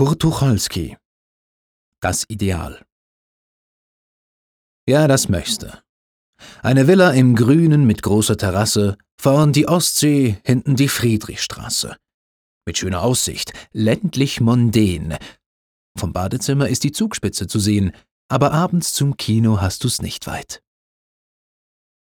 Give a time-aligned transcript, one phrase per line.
[0.00, 0.96] Kurt Tucholsky
[2.00, 2.86] Das Ideal
[4.88, 5.82] Ja, das möchte.
[6.62, 11.98] Eine Villa im Grünen mit großer Terrasse, vorn die Ostsee, hinten die Friedrichstraße.
[12.64, 15.18] Mit schöner Aussicht, ländlich mondän.
[15.98, 17.92] Vom Badezimmer ist die Zugspitze zu sehen,
[18.28, 20.62] aber abends zum Kino hast du's nicht weit.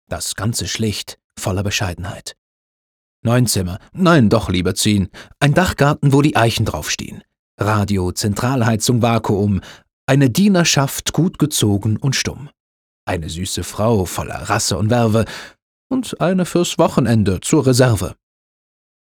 [0.09, 2.37] Das Ganze schlicht, voller Bescheidenheit.
[3.25, 5.09] Neun Zimmer, nein, doch lieber zehn.
[5.41, 7.25] Ein Dachgarten, wo die Eichen draufstehen.
[7.59, 9.61] Radio, Zentralheizung, Vakuum.
[10.07, 12.49] Eine Dienerschaft gut gezogen und stumm.
[13.05, 15.25] Eine süße Frau voller Rasse und Werbe.
[15.91, 18.15] Und eine fürs Wochenende zur Reserve.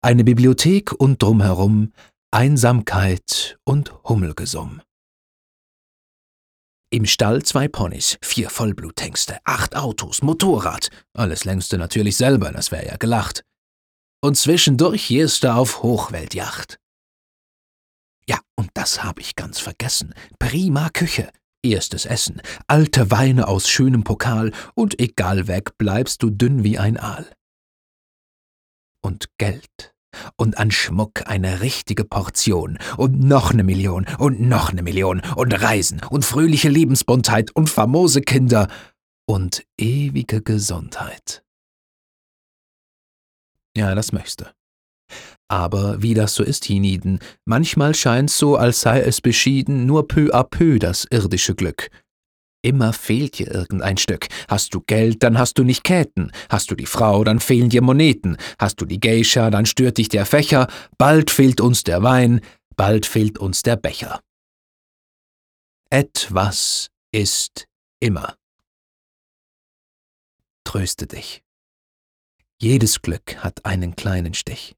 [0.03, 1.93] Eine Bibliothek und drumherum
[2.31, 4.81] Einsamkeit und Hummelgesumm.
[6.91, 10.89] Im Stall zwei Ponys, vier Vollbluthengste, acht Autos, Motorrad.
[11.15, 13.43] Alles längste natürlich selber, das wär ja gelacht
[14.27, 16.79] und zwischendurch gehst du auf Hochweltjacht.
[18.77, 20.13] Das hab ich ganz vergessen.
[20.39, 21.31] Prima Küche,
[21.63, 26.99] erstes Essen, alte Weine aus schönem Pokal und egal weg bleibst du dünn wie ein
[26.99, 27.25] Aal.
[29.01, 29.95] Und Geld.
[30.37, 32.79] Und an Schmuck eine richtige Portion.
[32.99, 34.07] Und noch ne Million.
[34.19, 35.23] Und noch ne Million.
[35.37, 36.03] Und Reisen.
[36.11, 37.57] Und fröhliche Lebensbuntheit.
[37.57, 38.69] Und famose Kinder.
[39.27, 41.43] Und ewige Gesundheit.
[43.75, 44.53] Ja, das möchte.
[45.49, 50.35] Aber wie das so ist, hienieden, manchmal scheint's so, als sei es beschieden, nur peu
[50.35, 51.89] à peu das irdische Glück.
[52.63, 54.27] Immer fehlt dir irgendein Stück.
[54.49, 56.33] Hast du Geld, dann hast du nicht Käten.
[56.49, 58.37] Hast du die Frau, dann fehlen dir Moneten.
[58.59, 60.67] Hast du die Geisha, dann stört dich der Fächer.
[60.99, 62.41] Bald fehlt uns der Wein,
[62.75, 64.21] bald fehlt uns der Becher.
[65.91, 67.67] Etwas ist
[68.01, 68.35] immer.
[70.65, 71.45] Tröste dich.
[72.61, 74.75] Jedes Glück hat einen kleinen Stich.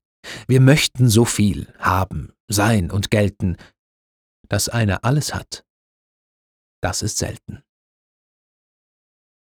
[0.47, 3.56] Wir möchten so viel haben, sein und gelten,
[4.48, 5.64] dass einer alles hat.
[6.80, 7.62] Das ist selten.